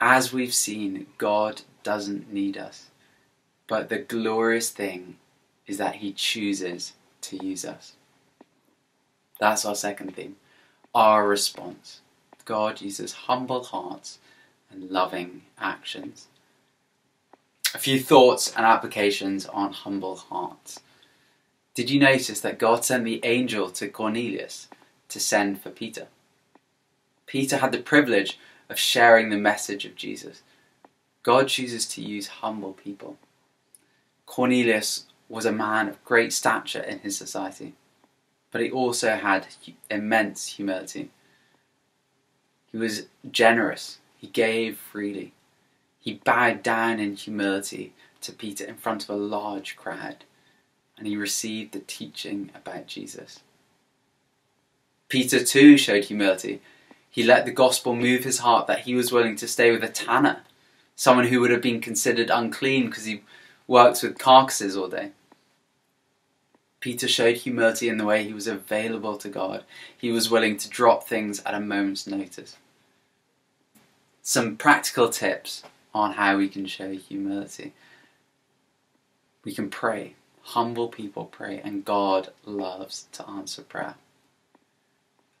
As 0.00 0.32
we've 0.32 0.52
seen, 0.52 1.06
God 1.18 1.62
doesn't 1.84 2.32
need 2.32 2.58
us. 2.58 2.86
But 3.68 3.90
the 3.90 3.98
glorious 3.98 4.70
thing 4.70 5.18
is 5.68 5.78
that 5.78 5.94
He 6.02 6.12
chooses 6.12 6.94
to 7.20 7.36
use 7.36 7.64
us. 7.64 7.92
That's 9.38 9.64
our 9.64 9.76
second 9.76 10.16
theme. 10.16 10.34
Our 10.96 11.28
response. 11.28 12.00
God 12.44 12.80
uses 12.80 13.12
humble 13.12 13.62
hearts 13.62 14.18
and 14.70 14.90
loving 14.90 15.42
actions 15.58 16.28
a 17.76 17.78
few 17.78 18.00
thoughts 18.00 18.50
and 18.56 18.64
applications 18.64 19.44
on 19.44 19.70
humble 19.70 20.16
hearts. 20.16 20.80
Did 21.74 21.90
you 21.90 22.00
notice 22.00 22.40
that 22.40 22.58
God 22.58 22.86
sent 22.86 23.04
the 23.04 23.20
angel 23.22 23.68
to 23.72 23.88
Cornelius 23.88 24.68
to 25.10 25.20
send 25.20 25.60
for 25.60 25.68
Peter? 25.68 26.06
Peter 27.26 27.58
had 27.58 27.72
the 27.72 27.78
privilege 27.78 28.38
of 28.70 28.78
sharing 28.78 29.28
the 29.28 29.36
message 29.36 29.84
of 29.84 29.94
Jesus. 29.94 30.42
God 31.22 31.48
chooses 31.48 31.86
to 31.88 32.00
use 32.00 32.40
humble 32.40 32.72
people. 32.72 33.18
Cornelius 34.24 35.04
was 35.28 35.44
a 35.44 35.52
man 35.52 35.86
of 35.86 36.02
great 36.02 36.32
stature 36.32 36.80
in 36.80 37.00
his 37.00 37.14
society, 37.14 37.74
but 38.56 38.64
he 38.64 38.70
also 38.70 39.16
had 39.16 39.48
immense 39.90 40.46
humility. 40.46 41.10
He 42.72 42.78
was 42.78 43.04
generous, 43.30 43.98
he 44.16 44.28
gave 44.28 44.78
freely. 44.78 45.34
He 46.00 46.22
bowed 46.24 46.62
down 46.62 46.98
in 46.98 47.16
humility 47.16 47.92
to 48.22 48.32
Peter 48.32 48.64
in 48.64 48.76
front 48.76 49.04
of 49.04 49.10
a 49.10 49.14
large 49.14 49.76
crowd, 49.76 50.24
and 50.96 51.06
he 51.06 51.18
received 51.18 51.74
the 51.74 51.80
teaching 51.80 52.50
about 52.54 52.86
Jesus. 52.86 53.40
Peter 55.10 55.44
too 55.44 55.76
showed 55.76 56.04
humility. 56.04 56.62
He 57.10 57.22
let 57.22 57.44
the 57.44 57.52
gospel 57.52 57.94
move 57.94 58.24
his 58.24 58.38
heart 58.38 58.66
that 58.68 58.86
he 58.86 58.94
was 58.94 59.12
willing 59.12 59.36
to 59.36 59.46
stay 59.46 59.70
with 59.70 59.84
a 59.84 59.88
tanner, 59.88 60.44
someone 60.94 61.26
who 61.26 61.40
would 61.40 61.50
have 61.50 61.60
been 61.60 61.82
considered 61.82 62.30
unclean 62.30 62.86
because 62.86 63.04
he 63.04 63.22
worked 63.66 64.02
with 64.02 64.18
carcasses 64.18 64.78
all 64.78 64.88
day. 64.88 65.10
Peter 66.86 67.08
showed 67.08 67.38
humility 67.38 67.88
in 67.88 67.98
the 67.98 68.04
way 68.04 68.22
he 68.22 68.32
was 68.32 68.46
available 68.46 69.16
to 69.16 69.28
God. 69.28 69.64
He 69.98 70.12
was 70.12 70.30
willing 70.30 70.56
to 70.58 70.70
drop 70.70 71.02
things 71.02 71.42
at 71.44 71.52
a 71.52 71.58
moment's 71.58 72.06
notice. 72.06 72.58
Some 74.22 74.56
practical 74.56 75.08
tips 75.08 75.64
on 75.92 76.12
how 76.12 76.36
we 76.36 76.48
can 76.48 76.64
show 76.66 76.92
humility. 76.92 77.72
We 79.42 79.52
can 79.52 79.68
pray. 79.68 80.14
Humble 80.42 80.86
people 80.86 81.24
pray, 81.24 81.60
and 81.60 81.84
God 81.84 82.28
loves 82.44 83.08
to 83.14 83.28
answer 83.28 83.62
prayer. 83.62 83.96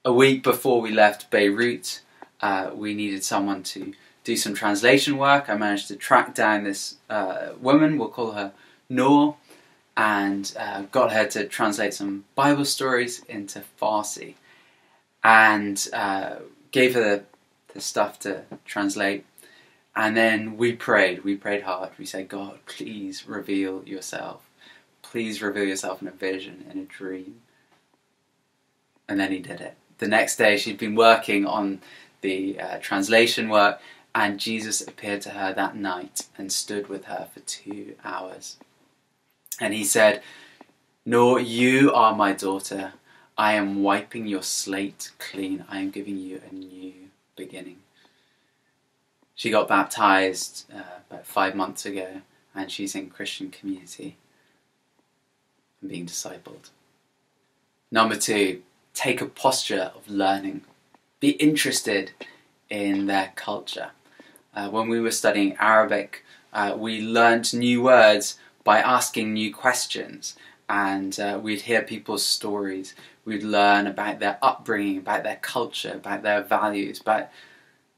A 0.04 0.12
week 0.12 0.42
before 0.42 0.80
we 0.80 0.90
left 0.90 1.30
Beirut, 1.30 2.00
uh, 2.40 2.70
we 2.74 2.92
needed 2.92 3.22
someone 3.22 3.62
to 3.62 3.94
do 4.24 4.36
some 4.36 4.54
translation 4.54 5.16
work. 5.16 5.48
I 5.48 5.54
managed 5.54 5.86
to 5.86 5.94
track 5.94 6.34
down 6.34 6.64
this 6.64 6.96
uh, 7.08 7.50
woman, 7.60 7.98
we'll 7.98 8.08
call 8.08 8.32
her 8.32 8.50
Noor, 8.88 9.36
and 9.96 10.54
uh, 10.58 10.82
got 10.92 11.12
her 11.12 11.26
to 11.26 11.46
translate 11.46 11.94
some 11.94 12.24
Bible 12.34 12.64
stories 12.64 13.24
into 13.28 13.62
Farsi. 13.80 14.34
And 15.24 15.88
uh, 15.92 16.36
gave 16.70 16.94
her 16.94 17.00
the, 17.02 17.24
the 17.72 17.80
stuff 17.80 18.20
to 18.20 18.42
translate 18.64 19.24
and 19.96 20.14
then 20.14 20.58
we 20.58 20.74
prayed. 20.74 21.24
We 21.24 21.36
prayed 21.36 21.62
hard. 21.62 21.90
We 21.98 22.04
said, 22.04 22.28
God, 22.28 22.58
please 22.66 23.26
reveal 23.26 23.82
yourself. 23.86 24.42
Please 25.00 25.40
reveal 25.40 25.64
yourself 25.64 26.02
in 26.02 26.08
a 26.08 26.12
vision, 26.12 26.66
in 26.70 26.78
a 26.78 26.84
dream. 26.84 27.40
And 29.08 29.18
then 29.18 29.32
he 29.32 29.38
did 29.38 29.62
it. 29.62 29.74
The 29.96 30.06
next 30.06 30.36
day, 30.36 30.58
she'd 30.58 30.76
been 30.76 30.94
working 30.94 31.46
on 31.46 31.80
the 32.20 32.60
uh, 32.60 32.78
translation 32.78 33.48
work, 33.48 33.80
and 34.14 34.38
Jesus 34.38 34.82
appeared 34.82 35.22
to 35.22 35.30
her 35.30 35.54
that 35.54 35.76
night 35.76 36.26
and 36.36 36.52
stood 36.52 36.88
with 36.88 37.06
her 37.06 37.28
for 37.32 37.40
two 37.40 37.94
hours. 38.04 38.58
And 39.60 39.72
he 39.74 39.84
said, 39.84 40.22
No, 41.04 41.38
you 41.38 41.92
are 41.92 42.14
my 42.14 42.32
daughter. 42.32 42.92
I 43.38 43.52
am 43.54 43.82
wiping 43.82 44.26
your 44.26 44.42
slate 44.42 45.10
clean. 45.18 45.64
I 45.68 45.80
am 45.80 45.90
giving 45.90 46.16
you 46.16 46.40
a 46.50 46.54
new 46.54 46.94
beginning. 47.36 47.78
She 49.34 49.50
got 49.50 49.68
baptized 49.68 50.64
uh, 50.74 51.00
about 51.10 51.26
five 51.26 51.54
months 51.54 51.84
ago, 51.84 52.22
and 52.54 52.70
she's 52.70 52.94
in 52.94 53.10
Christian 53.10 53.50
community 53.50 54.16
and 55.80 55.90
being 55.90 56.06
discipled. 56.06 56.70
Number 57.90 58.16
two, 58.16 58.62
take 58.94 59.20
a 59.20 59.26
posture 59.26 59.92
of 59.94 60.08
learning. 60.08 60.62
Be 61.20 61.30
interested 61.32 62.12
in 62.70 63.06
their 63.06 63.32
culture. 63.36 63.90
Uh, 64.54 64.70
when 64.70 64.88
we 64.88 65.00
were 65.00 65.10
studying 65.10 65.54
Arabic, 65.60 66.24
uh, 66.52 66.74
we 66.76 67.02
learned 67.02 67.52
new 67.52 67.82
words 67.82 68.38
by 68.66 68.80
asking 68.80 69.32
new 69.32 69.54
questions, 69.54 70.34
and 70.68 71.20
uh, 71.20 71.38
we'd 71.40 71.60
hear 71.60 71.82
people's 71.82 72.26
stories. 72.26 72.96
We'd 73.24 73.44
learn 73.44 73.86
about 73.86 74.18
their 74.18 74.38
upbringing, 74.42 74.98
about 74.98 75.22
their 75.22 75.36
culture, 75.36 75.92
about 75.94 76.24
their 76.24 76.42
values, 76.42 77.00
about 77.00 77.28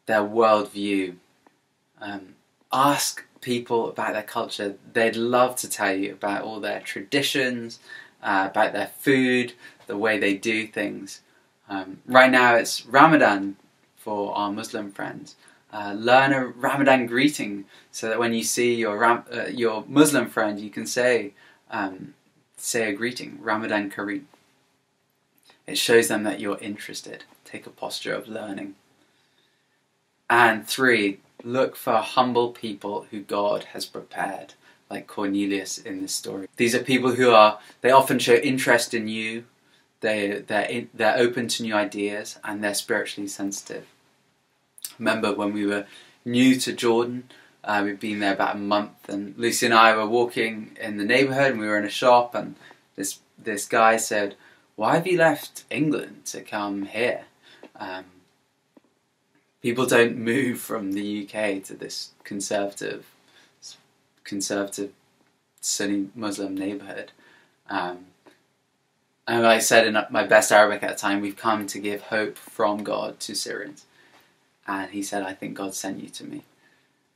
their 0.05 0.21
worldview. 0.21 1.15
Um, 2.03 2.35
ask 2.71 3.25
people 3.41 3.89
about 3.89 4.13
their 4.13 4.23
culture. 4.23 4.77
They'd 4.93 5.17
love 5.17 5.57
to 5.57 5.71
tell 5.71 5.95
you 5.95 6.13
about 6.13 6.43
all 6.43 6.61
their 6.61 6.81
traditions, 6.81 7.79
uh, 8.23 8.49
about 8.51 8.75
their 8.75 8.91
food, 8.99 9.55
the 9.87 9.97
way 9.97 10.19
they 10.19 10.35
do 10.35 10.67
things. 10.67 11.23
Um, 11.71 12.03
right 12.07 12.31
now 12.31 12.57
it's 12.57 12.85
Ramadan 12.85 13.57
for 13.97 14.35
our 14.37 14.53
Muslim 14.53 14.93
friends. 14.93 15.35
Uh, 15.71 15.95
learn 15.99 16.33
a 16.33 16.47
Ramadan 16.47 17.07
greeting 17.07 17.67
so 17.93 18.09
that 18.09 18.19
when 18.19 18.33
you 18.33 18.43
see 18.43 18.75
your 18.75 18.97
Ram- 18.97 19.25
uh, 19.31 19.47
your 19.49 19.85
Muslim 19.87 20.29
friend, 20.29 20.59
you 20.59 20.71
can 20.71 20.87
say 20.87 21.35
um, 21.71 22.15
say 22.57 22.89
a 22.89 22.93
greeting, 22.95 23.39
Ramadan 23.43 23.91
Kareem. 23.91 24.25
It 25.67 25.77
shows 25.77 26.09
them 26.09 26.23
that 26.25 26.41
you're 26.41 26.59
interested. 26.59 27.25
Take 27.45 27.67
a 27.67 27.71
posture 27.71 28.15
of 28.15 28.29
learning. 28.29 28.77
And 30.31 30.67
three, 30.67 31.21
look 31.45 31.77
for 31.77 31.97
humble 31.97 32.51
people 32.51 33.07
who 33.11 33.21
God 33.21 33.65
has 33.65 33.85
prepared, 33.85 34.55
like 34.91 35.07
Cornelius 35.07 35.77
in 35.77 36.01
this 36.01 36.15
story. 36.15 36.49
These 36.57 36.75
are 36.75 36.83
people 36.83 37.15
who 37.15 37.31
are 37.31 37.59
they 37.83 37.91
often 37.91 38.19
show 38.19 38.35
interest 38.35 38.95
in 38.95 39.09
you. 39.09 39.45
They 40.01 40.43
they're 40.47 40.63
in, 40.63 40.89
they're 40.95 41.19
open 41.19 41.49
to 41.49 41.63
new 41.63 41.75
ideas 41.75 42.39
and 42.43 42.65
they're 42.65 42.73
spiritually 42.73 43.29
sensitive 43.29 43.87
remember 44.99 45.33
when 45.33 45.52
we 45.52 45.67
were 45.67 45.87
new 46.25 46.57
to 46.57 46.73
Jordan, 46.73 47.31
uh, 47.64 47.83
we'd 47.85 48.00
been 48.00 48.21
there 48.21 48.35
about 48.35 48.57
a 48.57 48.59
month, 48.59 49.09
and 49.09 49.37
Lucy 49.37 49.67
and 49.67 49.75
I 49.75 49.97
were 49.97 50.07
walking 50.07 50.76
in 50.81 50.97
the 50.97 51.05
neighbourhood, 51.05 51.52
and 51.52 51.61
we 51.61 51.67
were 51.67 51.78
in 51.78 51.85
a 51.85 51.90
shop, 51.90 52.35
and 52.35 52.55
this 52.97 53.21
this 53.37 53.67
guy 53.67 53.97
said, 53.97 54.37
"Why 54.76 54.95
have 54.95 55.07
you 55.07 55.19
left 55.19 55.64
England 55.71 56.25
to 56.26 56.40
come 56.43 56.87
here?" 56.87 57.25
Um, 57.76 58.05
people 59.61 59.87
don't 59.87 60.17
move 60.17 60.61
from 60.61 60.93
the 60.93 61.23
UK 61.23 61.61
to 61.64 61.75
this 61.75 62.12
conservative, 62.25 63.07
conservative, 64.25 64.93
Sunni 65.61 66.09
Muslim 66.14 66.57
neighbourhood. 66.57 67.12
Um, 67.69 68.07
and 69.26 69.47
I 69.47 69.59
said 69.59 69.87
in 69.87 69.99
my 70.11 70.25
best 70.25 70.50
Arabic 70.50 70.83
at 70.83 70.90
the 70.97 70.97
time, 70.97 71.21
we've 71.21 71.37
come 71.37 71.67
to 71.67 71.78
give 71.78 72.02
hope 72.02 72.38
from 72.38 72.83
God 72.83 73.21
to 73.21 73.35
Syrians 73.35 73.85
and 74.69 74.91
he 74.91 75.03
said, 75.03 75.23
I 75.23 75.33
think 75.33 75.57
God 75.57 75.75
sent 75.75 76.03
you 76.03 76.11
to 76.11 76.25
me. 76.25 76.43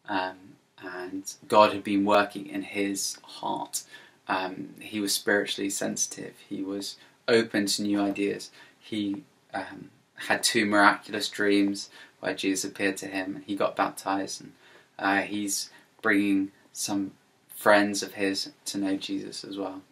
Um, 0.09 0.37
and 0.83 1.33
God 1.47 1.73
had 1.73 1.85
been 1.85 2.05
working 2.05 2.47
in 2.47 2.63
his 2.63 3.19
heart. 3.23 3.85
Um, 4.27 4.71
he 4.81 5.01
was 5.01 5.13
spiritually 5.13 5.71
sensitive, 5.71 6.35
he 6.49 6.63
was 6.63 6.97
open 7.29 7.67
to 7.67 7.83
new 7.83 8.01
ideas. 8.01 8.51
He 8.81 9.23
um, 9.55 9.91
had 10.15 10.43
two 10.43 10.67
miraculous 10.67 11.29
dreams 11.29 11.91
where 12.21 12.35
Jesus 12.35 12.65
appeared 12.65 12.97
to 12.99 13.07
him 13.07 13.37
and 13.37 13.45
he 13.45 13.55
got 13.55 13.77
baptized, 13.77 14.41
and 14.41 14.53
uh, 14.99 15.23
he's 15.23 15.71
bringing 16.01 16.51
some 16.73 17.13
friends 17.49 18.03
of 18.03 18.15
his 18.15 18.51
to 18.65 18.79
know 18.79 18.97
Jesus 18.97 19.45
as 19.45 19.57
well. 19.57 19.83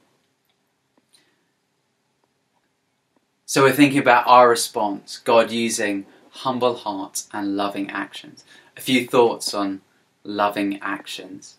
So 3.44 3.62
we're 3.64 3.72
thinking 3.72 3.98
about 3.98 4.26
our 4.28 4.48
response, 4.48 5.18
God 5.18 5.50
using 5.50 6.06
humble 6.30 6.76
hearts, 6.76 7.28
and 7.32 7.56
loving 7.56 7.90
actions. 7.90 8.44
A 8.76 8.80
few 8.80 9.06
thoughts 9.06 9.52
on 9.54 9.80
loving 10.24 10.78
actions. 10.80 11.56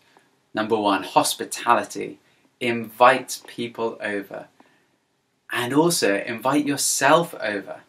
Number 0.54 0.76
one, 0.76 1.02
hospitality. 1.02 2.18
Invite 2.60 3.40
people 3.46 3.98
over. 4.00 4.48
And 5.50 5.74
also 5.74 6.16
invite 6.16 6.66
yourself 6.66 7.34
over. 7.34 7.80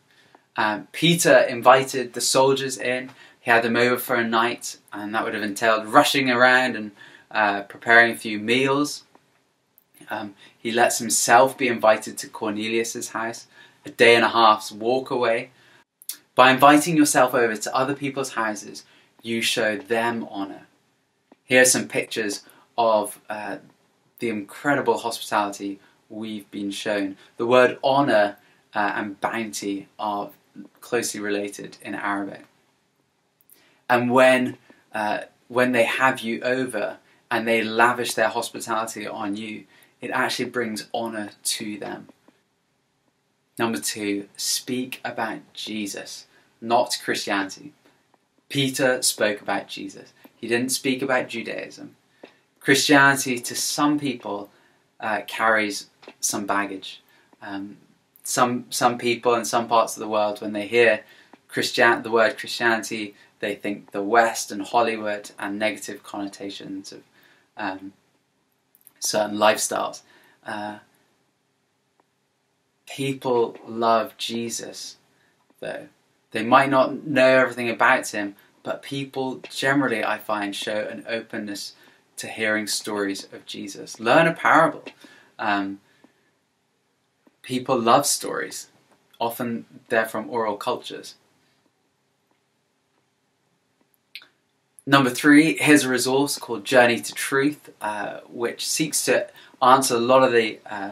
Um, 0.55 0.87
Peter 0.91 1.37
invited 1.37 2.13
the 2.13 2.21
soldiers 2.21 2.77
in. 2.77 3.11
He 3.39 3.51
had 3.51 3.63
them 3.63 3.75
over 3.75 3.97
for 3.97 4.15
a 4.15 4.23
night, 4.23 4.77
and 4.91 5.13
that 5.13 5.23
would 5.23 5.33
have 5.33 5.43
entailed 5.43 5.87
rushing 5.87 6.29
around 6.29 6.75
and 6.75 6.91
uh, 7.31 7.63
preparing 7.63 8.11
a 8.11 8.17
few 8.17 8.39
meals. 8.39 9.03
Um, 10.09 10.35
he 10.57 10.71
lets 10.71 10.99
himself 10.99 11.57
be 11.57 11.67
invited 11.67 12.17
to 12.19 12.27
Cornelius's 12.27 13.09
house, 13.09 13.47
a 13.85 13.89
day 13.89 14.15
and 14.15 14.23
a 14.23 14.29
half's 14.29 14.71
walk 14.71 15.09
away. 15.09 15.51
By 16.35 16.51
inviting 16.51 16.97
yourself 16.97 17.33
over 17.33 17.55
to 17.55 17.75
other 17.75 17.93
people's 17.93 18.33
houses, 18.33 18.85
you 19.21 19.41
show 19.41 19.77
them 19.77 20.27
honour. 20.31 20.67
Here 21.45 21.61
are 21.61 21.65
some 21.65 21.87
pictures 21.87 22.43
of 22.77 23.19
uh, 23.29 23.57
the 24.19 24.29
incredible 24.29 24.97
hospitality 24.97 25.79
we've 26.09 26.49
been 26.49 26.71
shown. 26.71 27.17
The 27.37 27.45
word 27.45 27.77
honour 27.83 28.37
uh, 28.73 28.93
and 28.95 29.21
bounty 29.21 29.87
are 29.99 30.31
closely 30.81 31.19
related 31.19 31.77
in 31.81 31.93
Arabic. 31.93 32.45
And 33.89 34.09
when, 34.09 34.57
uh, 34.93 35.21
when 35.47 35.71
they 35.71 35.83
have 35.83 36.21
you 36.21 36.41
over 36.41 36.97
and 37.29 37.47
they 37.47 37.63
lavish 37.63 38.13
their 38.13 38.29
hospitality 38.29 39.05
on 39.05 39.35
you, 39.35 39.65
it 40.01 40.09
actually 40.09 40.49
brings 40.49 40.87
honour 40.93 41.31
to 41.43 41.77
them. 41.77 42.07
Number 43.57 43.77
two, 43.77 44.27
speak 44.35 44.99
about 45.05 45.41
Jesus, 45.53 46.25
not 46.59 46.97
Christianity. 47.03 47.73
Peter 48.49 49.01
spoke 49.01 49.41
about 49.41 49.67
Jesus. 49.67 50.13
He 50.35 50.47
didn't 50.47 50.69
speak 50.69 51.01
about 51.01 51.29
Judaism. 51.29 51.95
Christianity, 52.59 53.39
to 53.39 53.55
some 53.55 53.99
people, 53.99 54.49
uh, 54.99 55.21
carries 55.27 55.87
some 56.19 56.45
baggage. 56.45 57.01
Um, 57.41 57.77
some 58.23 58.65
some 58.69 58.97
people 58.97 59.35
in 59.35 59.45
some 59.45 59.67
parts 59.67 59.95
of 59.95 59.99
the 59.99 60.07
world, 60.07 60.41
when 60.41 60.53
they 60.53 60.67
hear 60.67 61.03
Christian 61.47 62.03
the 62.03 62.11
word 62.11 62.37
Christianity, 62.37 63.15
they 63.39 63.55
think 63.55 63.91
the 63.91 64.01
West 64.01 64.51
and 64.51 64.61
Hollywood 64.61 65.31
and 65.37 65.59
negative 65.59 66.01
connotations 66.01 66.93
of 66.93 67.01
um, 67.57 67.93
certain 68.99 69.37
lifestyles. 69.37 70.01
Uh, 70.45 70.77
people 72.95 73.57
love 73.67 74.15
Jesus, 74.17 74.97
though. 75.59 75.87
They 76.29 76.43
might 76.43 76.69
not 76.69 77.07
know 77.07 77.39
everything 77.39 77.69
about 77.69 78.07
him, 78.09 78.35
but 78.61 78.83
people 78.83 79.41
generally, 79.49 80.03
I 80.03 80.19
find, 80.19 80.55
show 80.55 80.87
an 80.91 81.03
openness 81.07 81.73
to 82.17 82.27
hearing 82.27 82.67
stories 82.67 83.27
of 83.33 83.47
Jesus. 83.47 83.99
Learn 83.99 84.27
a 84.27 84.33
parable. 84.33 84.83
Um, 85.39 85.79
people 87.41 87.79
love 87.79 88.05
stories. 88.05 88.67
Often 89.19 89.65
they're 89.89 90.05
from 90.05 90.29
oral 90.29 90.55
cultures. 90.55 91.15
Number 94.85 95.09
three, 95.09 95.57
here's 95.57 95.85
a 95.85 95.89
resource 95.89 96.37
called 96.37 96.63
Journey 96.63 96.99
to 96.99 97.13
Truth, 97.13 97.71
uh, 97.81 98.19
which 98.29 98.67
seeks 98.67 99.03
to 99.05 99.29
answer 99.63 99.95
a 99.95 99.99
lot 99.99 100.23
of 100.23 100.31
the 100.31 100.59
uh, 100.69 100.91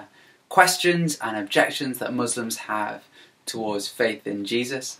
questions 0.51 1.17
and 1.21 1.37
objections 1.37 1.99
that 1.99 2.13
Muslims 2.13 2.57
have 2.57 3.05
towards 3.45 3.87
faith 3.87 4.27
in 4.27 4.43
Jesus. 4.43 4.99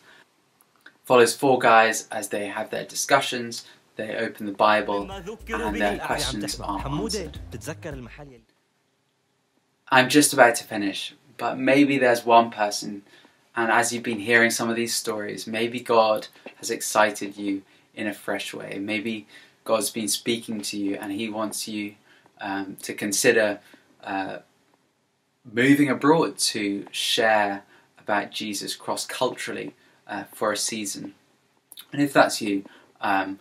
Follows 1.03 1.35
four 1.35 1.59
guys 1.59 2.07
as 2.09 2.29
they 2.29 2.47
have 2.47 2.69
their 2.69 2.85
discussions, 2.85 3.67
they 3.97 4.15
open 4.15 4.45
the 4.45 4.53
Bible, 4.53 5.11
and 5.11 5.75
their 5.75 5.99
questions 5.99 6.57
are 6.61 6.87
answered. 6.87 7.37
I'm 9.89 10.07
just 10.07 10.31
about 10.31 10.55
to 10.55 10.63
finish, 10.63 11.13
but 11.35 11.59
maybe 11.59 11.97
there's 11.97 12.25
one 12.25 12.49
person, 12.49 13.01
and 13.53 13.69
as 13.69 13.91
you've 13.91 14.03
been 14.03 14.19
hearing 14.19 14.51
some 14.51 14.69
of 14.69 14.77
these 14.77 14.95
stories, 14.95 15.47
maybe 15.47 15.81
God 15.81 16.29
has 16.55 16.71
excited 16.71 17.35
you 17.35 17.63
in 17.93 18.07
a 18.07 18.13
fresh 18.13 18.53
way. 18.53 18.79
Maybe 18.79 19.27
God's 19.65 19.89
been 19.89 20.07
speaking 20.07 20.61
to 20.61 20.77
you 20.77 20.95
and 20.95 21.11
He 21.11 21.27
wants 21.27 21.67
you 21.67 21.95
um, 22.39 22.77
to 22.83 22.93
consider 22.93 23.59
uh, 24.01 24.37
moving 25.49 25.89
abroad 25.89 26.37
to 26.37 26.85
share 26.91 27.63
about 27.97 28.31
Jesus 28.31 28.75
cross 28.75 29.05
culturally 29.05 29.75
uh, 30.07 30.25
for 30.33 30.51
a 30.51 30.57
season. 30.57 31.13
And 31.91 32.01
if 32.01 32.13
that's 32.13 32.41
you, 32.41 32.65
um, 32.99 33.39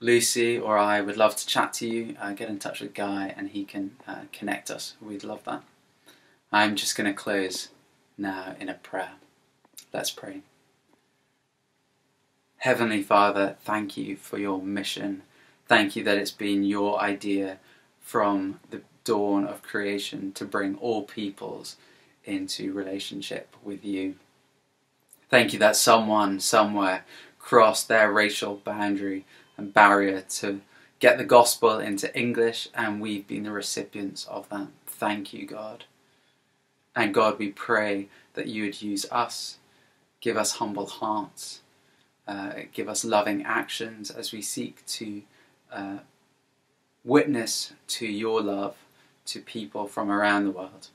Lucy 0.00 0.58
or 0.58 0.76
I 0.76 1.00
would 1.00 1.16
love 1.16 1.36
to 1.36 1.46
chat 1.46 1.72
to 1.74 1.88
you. 1.88 2.16
Uh, 2.20 2.32
get 2.32 2.48
in 2.48 2.58
touch 2.58 2.80
with 2.80 2.94
Guy 2.94 3.32
and 3.36 3.50
he 3.50 3.64
can 3.64 3.96
uh, 4.06 4.22
connect 4.32 4.70
us. 4.70 4.94
We'd 5.00 5.24
love 5.24 5.44
that. 5.44 5.62
I'm 6.52 6.76
just 6.76 6.96
going 6.96 7.10
to 7.10 7.14
close 7.14 7.68
now 8.18 8.54
in 8.60 8.68
a 8.68 8.74
prayer. 8.74 9.12
Let's 9.92 10.10
pray. 10.10 10.42
Heavenly 12.58 13.02
Father, 13.02 13.56
thank 13.60 13.96
you 13.96 14.16
for 14.16 14.38
your 14.38 14.60
mission. 14.60 15.22
Thank 15.66 15.96
you 15.96 16.04
that 16.04 16.18
it's 16.18 16.30
been 16.30 16.64
your 16.64 17.00
idea 17.00 17.58
from 18.00 18.60
the 18.70 18.82
dawn 19.04 19.46
of 19.46 19.62
creation 19.62 20.32
to 20.32 20.44
bring 20.44 20.76
all 20.76 21.02
peoples 21.02 21.76
into 22.24 22.72
relationship 22.72 23.54
with 23.62 23.84
you. 23.84 24.16
Thank 25.28 25.52
you 25.52 25.58
that 25.58 25.76
someone 25.76 26.40
somewhere 26.40 27.04
crossed 27.38 27.88
their 27.88 28.10
racial 28.10 28.56
boundary 28.56 29.24
and 29.56 29.72
barrier 29.72 30.22
to 30.22 30.60
get 30.98 31.18
the 31.18 31.24
gospel 31.24 31.78
into 31.78 32.14
English, 32.18 32.68
and 32.74 33.00
we've 33.00 33.26
been 33.26 33.44
the 33.44 33.50
recipients 33.50 34.24
of 34.26 34.48
that. 34.48 34.68
Thank 34.86 35.32
you, 35.34 35.46
God. 35.46 35.84
And 36.96 37.12
God, 37.12 37.38
we 37.38 37.50
pray 37.50 38.08
that 38.34 38.46
you 38.46 38.64
would 38.64 38.80
use 38.80 39.04
us, 39.10 39.58
give 40.20 40.36
us 40.36 40.52
humble 40.52 40.86
hearts, 40.86 41.60
uh, 42.26 42.52
give 42.72 42.88
us 42.88 43.04
loving 43.04 43.44
actions 43.44 44.10
as 44.10 44.32
we 44.32 44.40
seek 44.40 44.84
to 44.86 45.22
uh, 45.70 45.98
witness 47.04 47.74
to 47.88 48.06
your 48.06 48.40
love 48.40 48.76
to 49.26 49.40
people 49.40 49.86
from 49.86 50.10
around 50.10 50.44
the 50.44 50.50
world. 50.50 50.88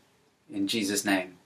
In 0.52 0.68
Jesus' 0.68 1.04
name. 1.04 1.39